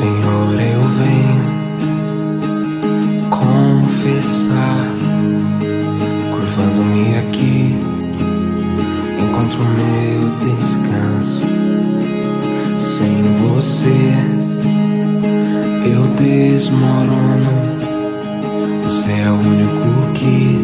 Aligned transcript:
Senhor, 0.00 0.58
eu 0.58 0.80
venho 0.98 1.44
confessar, 3.28 4.86
curvando-me 6.32 7.18
aqui, 7.18 7.76
encontro 9.20 9.60
meu 9.76 10.22
descanso. 10.40 11.42
Sem 12.78 13.20
você, 13.42 14.00
eu 15.84 16.02
desmorono. 16.16 17.54
Você 18.84 19.12
é 19.12 19.30
o 19.30 19.34
único 19.34 20.12
que 20.14 20.58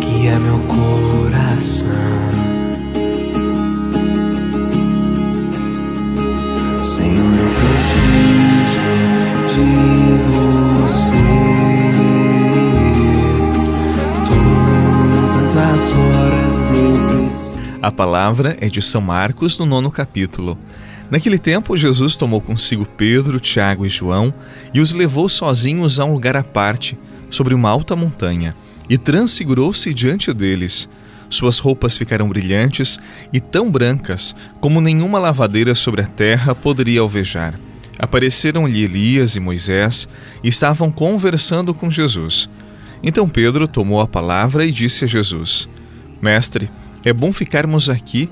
guia 0.00 0.36
meu 0.40 0.58
coração. 0.66 2.29
Palavra 18.00 18.56
é 18.62 18.66
de 18.66 18.80
São 18.80 19.02
Marcos, 19.02 19.58
no 19.58 19.66
nono 19.66 19.90
capítulo. 19.90 20.58
Naquele 21.10 21.38
tempo, 21.38 21.76
Jesus 21.76 22.16
tomou 22.16 22.40
consigo 22.40 22.86
Pedro, 22.86 23.38
Tiago 23.38 23.84
e 23.84 23.90
João 23.90 24.32
e 24.72 24.80
os 24.80 24.94
levou 24.94 25.28
sozinhos 25.28 26.00
a 26.00 26.06
um 26.06 26.14
lugar 26.14 26.34
à 26.34 26.42
parte, 26.42 26.98
sobre 27.28 27.52
uma 27.52 27.68
alta 27.68 27.94
montanha, 27.94 28.54
e 28.88 28.96
transfigurou-se 28.96 29.92
diante 29.92 30.32
deles. 30.32 30.88
Suas 31.28 31.58
roupas 31.58 31.98
ficaram 31.98 32.26
brilhantes 32.26 32.98
e 33.30 33.38
tão 33.38 33.70
brancas 33.70 34.34
como 34.62 34.80
nenhuma 34.80 35.18
lavadeira 35.18 35.74
sobre 35.74 36.00
a 36.00 36.06
terra 36.06 36.54
poderia 36.54 37.02
alvejar. 37.02 37.60
Apareceram-lhe 37.98 38.82
Elias 38.82 39.36
e 39.36 39.40
Moisés 39.40 40.08
e 40.42 40.48
estavam 40.48 40.90
conversando 40.90 41.74
com 41.74 41.90
Jesus. 41.90 42.48
Então 43.02 43.28
Pedro 43.28 43.68
tomou 43.68 44.00
a 44.00 44.08
palavra 44.08 44.64
e 44.64 44.72
disse 44.72 45.04
a 45.04 45.06
Jesus: 45.06 45.68
Mestre, 46.22 46.70
é 47.04 47.12
bom 47.12 47.32
ficarmos 47.32 47.88
aqui. 47.88 48.28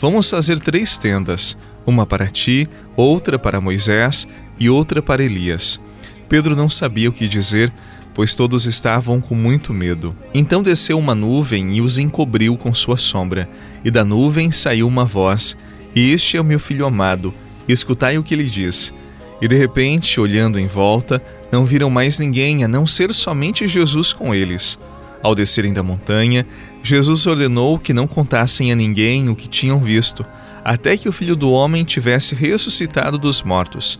Vamos 0.00 0.28
fazer 0.30 0.58
três 0.60 0.96
tendas: 0.96 1.56
uma 1.86 2.06
para 2.06 2.26
ti, 2.26 2.68
outra 2.96 3.38
para 3.38 3.60
Moisés 3.60 4.26
e 4.58 4.68
outra 4.68 5.02
para 5.02 5.24
Elias. 5.24 5.80
Pedro 6.28 6.56
não 6.56 6.68
sabia 6.68 7.08
o 7.08 7.12
que 7.12 7.28
dizer, 7.28 7.72
pois 8.14 8.34
todos 8.34 8.66
estavam 8.66 9.20
com 9.20 9.34
muito 9.34 9.72
medo. 9.72 10.16
Então 10.32 10.62
desceu 10.62 10.98
uma 10.98 11.14
nuvem 11.14 11.76
e 11.76 11.80
os 11.80 11.98
encobriu 11.98 12.56
com 12.56 12.72
sua 12.74 12.96
sombra, 12.96 13.48
e 13.84 13.90
da 13.90 14.04
nuvem 14.04 14.50
saiu 14.50 14.86
uma 14.86 15.04
voz: 15.04 15.56
Este 15.94 16.36
é 16.36 16.40
o 16.40 16.44
meu 16.44 16.58
filho 16.58 16.86
amado, 16.86 17.34
escutai 17.68 18.18
o 18.18 18.22
que 18.22 18.34
ele 18.34 18.44
diz. 18.44 18.92
E 19.40 19.48
de 19.48 19.56
repente, 19.56 20.20
olhando 20.20 20.58
em 20.58 20.68
volta, 20.68 21.20
não 21.50 21.64
viram 21.64 21.90
mais 21.90 22.18
ninguém 22.18 22.62
a 22.62 22.68
não 22.68 22.86
ser 22.86 23.12
somente 23.12 23.66
Jesus 23.66 24.12
com 24.12 24.32
eles. 24.32 24.78
Ao 25.22 25.34
descerem 25.34 25.72
da 25.72 25.82
montanha, 25.82 26.46
Jesus 26.82 27.26
ordenou 27.26 27.78
que 27.78 27.92
não 27.92 28.06
contassem 28.08 28.72
a 28.72 28.76
ninguém 28.76 29.28
o 29.28 29.36
que 29.36 29.48
tinham 29.48 29.78
visto, 29.78 30.26
até 30.64 30.96
que 30.96 31.08
o 31.08 31.12
filho 31.12 31.36
do 31.36 31.50
homem 31.50 31.84
tivesse 31.84 32.34
ressuscitado 32.34 33.16
dos 33.18 33.42
mortos. 33.42 33.98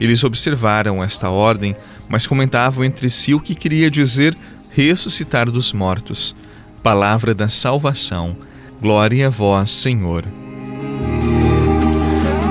Eles 0.00 0.24
observaram 0.24 1.02
esta 1.02 1.30
ordem, 1.30 1.76
mas 2.08 2.26
comentavam 2.26 2.84
entre 2.84 3.08
si 3.08 3.32
o 3.34 3.40
que 3.40 3.54
queria 3.54 3.90
dizer 3.90 4.36
ressuscitar 4.70 5.50
dos 5.50 5.72
mortos. 5.72 6.34
Palavra 6.82 7.34
da 7.34 7.48
salvação. 7.48 8.36
Glória 8.80 9.28
a 9.28 9.30
vós, 9.30 9.70
Senhor. 9.70 10.24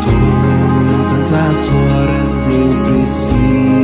Todas 0.02 1.34
as 1.34 1.68
horas 1.68 2.48
eu 2.48 2.86
preciso 2.86 3.83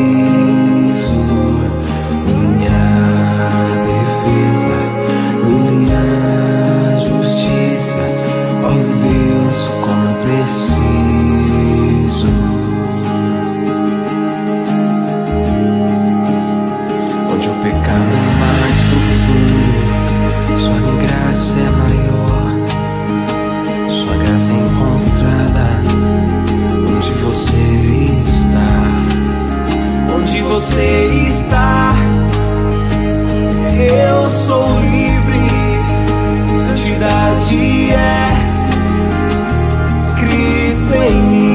você 30.60 31.30
está. 31.30 31.96
Eu 33.80 34.30
sou 34.30 34.78
livre, 34.82 35.40
santidade 36.54 37.92
é 37.92 38.34
Cristo 40.20 40.96
em 40.96 41.22
mim. 41.22 41.49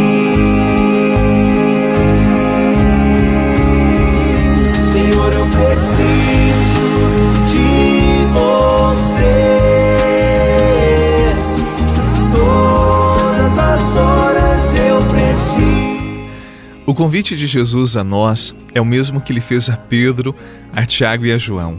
O 16.87 16.93
convite 16.93 17.35
de 17.35 17.47
Jesus 17.47 17.97
a 17.97 18.05
nós 18.05 18.55
é 18.75 18.81
o 18.81 18.85
mesmo 18.85 19.19
que 19.19 19.33
ele 19.33 19.41
fez 19.41 19.71
a 19.71 19.77
Pedro, 19.77 20.37
a 20.71 20.85
Tiago 20.85 21.25
e 21.25 21.33
a 21.33 21.39
João. 21.39 21.79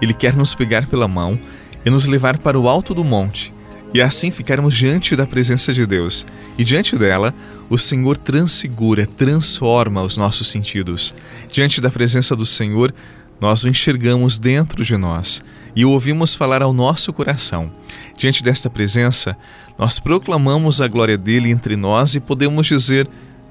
Ele 0.00 0.14
quer 0.14 0.34
nos 0.34 0.54
pegar 0.54 0.86
pela 0.86 1.06
mão 1.06 1.38
e 1.84 1.90
nos 1.90 2.06
levar 2.06 2.38
para 2.38 2.58
o 2.58 2.66
alto 2.66 2.94
do 2.94 3.04
monte, 3.04 3.52
e 3.92 4.00
assim 4.00 4.30
ficarmos 4.30 4.74
diante 4.74 5.14
da 5.14 5.26
presença 5.26 5.74
de 5.74 5.84
Deus. 5.84 6.24
E 6.56 6.64
diante 6.64 6.96
dela, 6.96 7.34
o 7.68 7.76
Senhor 7.76 8.16
transfigura, 8.16 9.06
transforma 9.06 10.00
os 10.02 10.16
nossos 10.16 10.48
sentidos. 10.48 11.14
Diante 11.52 11.78
da 11.78 11.90
presença 11.90 12.34
do 12.34 12.46
Senhor, 12.46 12.94
nós 13.38 13.62
o 13.62 13.68
enxergamos 13.68 14.38
dentro 14.38 14.82
de 14.82 14.96
nós 14.96 15.42
e 15.74 15.84
o 15.84 15.90
ouvimos 15.90 16.34
falar 16.34 16.62
ao 16.62 16.72
nosso 16.72 17.12
coração. 17.12 17.70
Diante 18.16 18.42
desta 18.42 18.70
presença, 18.70 19.36
nós 19.78 19.98
proclamamos 19.98 20.80
a 20.80 20.88
glória 20.88 21.18
dele 21.18 21.50
entre 21.50 21.76
nós 21.76 22.14
e 22.14 22.20
podemos 22.20 22.66
dizer: 22.66 23.06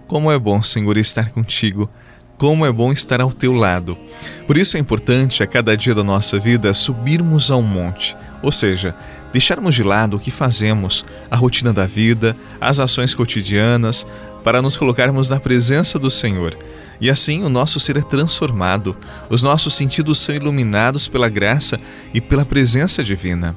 como 0.07 0.31
é 0.31 0.37
bom, 0.37 0.61
Senhor, 0.61 0.97
estar 0.97 1.29
contigo. 1.31 1.89
Como 2.37 2.65
é 2.65 2.71
bom 2.71 2.91
estar 2.91 3.21
ao 3.21 3.31
teu 3.31 3.53
lado. 3.53 3.97
Por 4.45 4.57
isso 4.57 4.75
é 4.75 4.79
importante 4.79 5.41
a 5.41 5.47
cada 5.47 5.75
dia 5.75 5.95
da 5.95 6.03
nossa 6.03 6.37
vida 6.37 6.73
subirmos 6.73 7.49
a 7.49 7.55
um 7.55 7.61
monte, 7.61 8.15
ou 8.43 8.51
seja, 8.51 8.93
deixarmos 9.31 9.73
de 9.73 9.83
lado 9.83 10.17
o 10.17 10.19
que 10.19 10.31
fazemos, 10.31 11.05
a 11.31 11.35
rotina 11.35 11.71
da 11.71 11.85
vida, 11.85 12.35
as 12.59 12.79
ações 12.79 13.15
cotidianas, 13.15 14.05
para 14.43 14.61
nos 14.61 14.77
colocarmos 14.77 15.29
na 15.29 15.39
presença 15.39 15.97
do 15.97 16.11
Senhor. 16.11 16.57
E 16.99 17.09
assim 17.09 17.43
o 17.43 17.49
nosso 17.49 17.79
ser 17.79 17.97
é 17.97 18.01
transformado, 18.01 18.95
os 19.29 19.41
nossos 19.41 19.73
sentidos 19.73 20.19
são 20.19 20.35
iluminados 20.35 21.07
pela 21.07 21.29
graça 21.29 21.79
e 22.13 22.21
pela 22.21 22.45
presença 22.45 23.03
divina. 23.03 23.55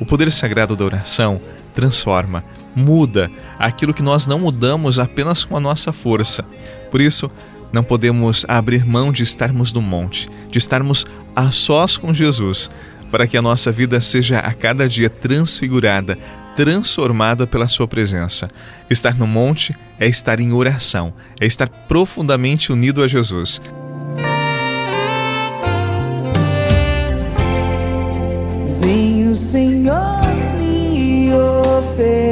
O 0.00 0.06
poder 0.06 0.32
sagrado 0.32 0.74
da 0.74 0.84
oração 0.84 1.40
transforma, 1.74 2.42
muda 2.74 3.30
aquilo 3.58 3.94
que 3.94 4.02
nós 4.02 4.26
não 4.26 4.38
mudamos 4.38 4.98
apenas 4.98 5.44
com 5.44 5.56
a 5.56 5.60
nossa 5.60 5.92
força. 5.92 6.42
Por 6.90 7.00
isso, 7.00 7.30
não 7.72 7.84
podemos 7.84 8.44
abrir 8.48 8.84
mão 8.84 9.12
de 9.12 9.22
estarmos 9.22 9.72
no 9.72 9.80
monte, 9.80 10.28
de 10.50 10.58
estarmos 10.58 11.06
a 11.36 11.52
sós 11.52 11.96
com 11.96 12.12
Jesus, 12.12 12.70
para 13.10 13.26
que 13.26 13.36
a 13.36 13.42
nossa 13.42 13.70
vida 13.70 14.00
seja 14.00 14.38
a 14.38 14.52
cada 14.52 14.88
dia 14.88 15.10
transfigurada, 15.10 16.16
transformada 16.56 17.46
pela 17.46 17.68
Sua 17.68 17.86
presença. 17.86 18.48
Estar 18.88 19.16
no 19.16 19.26
monte 19.26 19.74
é 19.98 20.08
estar 20.08 20.40
em 20.40 20.52
oração, 20.52 21.12
é 21.38 21.46
estar 21.46 21.68
profundamente 21.68 22.72
unido 22.72 23.02
a 23.02 23.08
Jesus. 23.08 23.60
Vem 28.80 29.19
o 29.30 29.34
Senhor 29.36 30.22
me 30.58 31.30
ofertar 31.32 32.29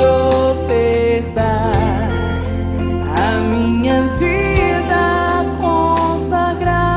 ofertar 0.00 1.72
a 3.16 3.40
minha 3.40 4.08
vida 4.18 5.44
consagrar. 5.58 6.94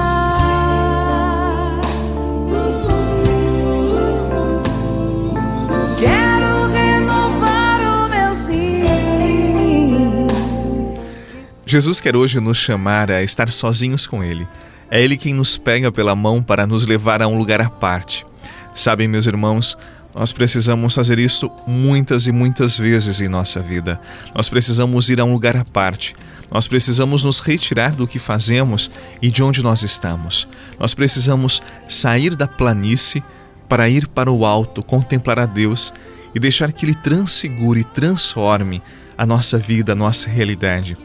Quero 6.00 6.68
renovar 6.72 7.82
o 7.82 8.10
meu 8.10 8.34
sim. 8.34 8.86
Jesus 11.66 12.00
quer 12.00 12.16
hoje 12.16 12.40
nos 12.40 12.58
chamar 12.58 13.12
a 13.12 13.22
estar 13.22 13.52
sozinhos 13.52 14.08
com 14.08 14.24
Ele. 14.24 14.48
É 14.90 15.02
Ele 15.02 15.18
quem 15.18 15.34
nos 15.34 15.58
pega 15.58 15.92
pela 15.92 16.16
mão 16.16 16.42
para 16.42 16.66
nos 16.66 16.88
levar 16.88 17.22
a 17.22 17.28
um 17.28 17.38
lugar 17.38 17.60
à 17.60 17.70
parte. 17.70 18.26
Sabem, 18.74 19.08
meus 19.08 19.26
irmãos, 19.26 19.78
nós 20.18 20.32
precisamos 20.32 20.96
fazer 20.96 21.20
isto 21.20 21.52
muitas 21.68 22.26
e 22.26 22.32
muitas 22.32 22.76
vezes 22.76 23.22
em 23.22 23.28
nossa 23.28 23.60
vida. 23.60 24.02
Nós 24.34 24.50
precisamos 24.50 25.12
ir 25.12 25.20
a 25.20 25.26
um 25.26 25.32
lugar 25.32 25.56
à 25.56 25.64
parte. 25.64 26.16
Nós 26.50 26.68
precisamos 26.68 27.24
nos 27.24 27.40
retirar 27.40 27.92
do 27.92 28.08
que 28.08 28.18
fazemos 28.18 28.90
e 29.22 29.30
de 29.30 29.44
onde 29.44 29.62
nós 29.62 29.84
estamos. 29.84 30.48
Nós 30.80 30.96
precisamos 30.96 31.62
sair 31.88 32.36
da 32.36 32.48
planície 32.48 33.24
para 33.70 33.88
ir 33.88 34.08
para 34.08 34.32
o 34.32 34.44
alto, 34.44 34.82
contemplar 34.82 35.38
a 35.38 35.46
Deus 35.46 35.94
e 36.34 36.40
deixar 36.40 36.74
que 36.74 36.84
Ele 36.84 36.96
transfigure 36.96 37.82
e 37.82 37.84
transforme 37.84 38.82
a 39.18 39.26
nossa 39.26 39.58
vida, 39.58 39.94
a 39.94 39.96
nossa 39.96 40.30
realidade 40.30 40.98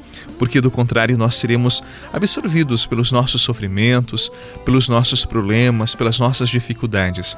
porque 0.43 0.61
do 0.61 0.73
contrário 0.73 1.17
nós 1.17 1.37
seremos 1.37 1.83
absorvidos 2.13 2.85
pelos 2.85 3.13
nossos 3.13 3.43
sofrimentos, 3.43 4.29
pelos 4.65 4.89
nossos 4.89 5.25
problemas, 5.25 5.95
pelas 5.95 6.19
nossas 6.19 6.49
dificuldades. 6.49 7.37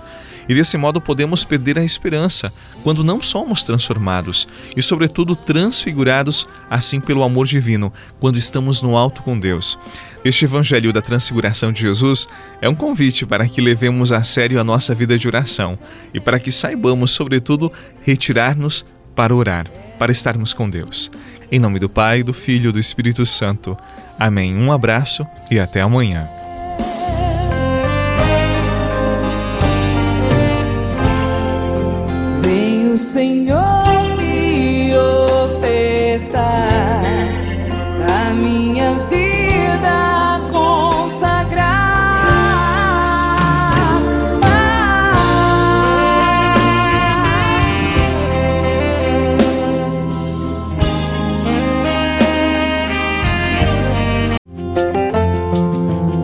E 0.48 0.54
desse 0.54 0.78
modo 0.78 1.02
podemos 1.02 1.44
perder 1.44 1.78
a 1.78 1.84
esperança 1.84 2.50
quando 2.82 3.04
não 3.04 3.20
somos 3.22 3.62
transformados 3.62 4.48
e, 4.76 4.82
sobretudo, 4.82 5.36
transfigurados 5.36 6.46
assim 6.70 6.98
pelo 6.98 7.22
amor 7.22 7.46
divino, 7.46 7.92
quando 8.18 8.38
estamos 8.38 8.80
no 8.80 8.96
alto 8.96 9.22
com 9.22 9.38
Deus. 9.38 9.78
Este 10.24 10.46
Evangelho 10.46 10.90
da 10.90 11.02
Transfiguração 11.02 11.72
de 11.72 11.82
Jesus 11.82 12.26
é 12.62 12.68
um 12.70 12.74
convite 12.74 13.26
para 13.26 13.46
que 13.46 13.60
levemos 13.60 14.12
a 14.12 14.22
sério 14.22 14.58
a 14.58 14.64
nossa 14.64 14.94
vida 14.94 15.18
de 15.18 15.28
oração 15.28 15.78
e 16.14 16.20
para 16.20 16.38
que 16.38 16.50
saibamos, 16.50 17.10
sobretudo, 17.10 17.70
retirar-nos 18.00 18.84
para 19.14 19.34
orar, 19.34 19.70
para 19.98 20.12
estarmos 20.12 20.52
com 20.52 20.68
Deus. 20.68 21.10
Em 21.50 21.58
nome 21.58 21.78
do 21.78 21.88
Pai, 21.88 22.22
do 22.22 22.32
Filho 22.32 22.70
e 22.70 22.72
do 22.72 22.78
Espírito 22.78 23.24
Santo. 23.24 23.76
Amém. 24.18 24.56
Um 24.56 24.72
abraço 24.72 25.26
e 25.50 25.58
até 25.58 25.80
amanhã. 25.80 26.28
Vem 32.40 32.92
o 32.92 32.98
Senhor 32.98 34.16
me 34.16 34.96
ofertar 34.96 36.73